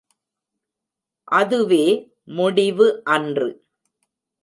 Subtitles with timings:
[1.31, 1.83] அதுவே
[2.37, 3.49] முடிவு அன்று.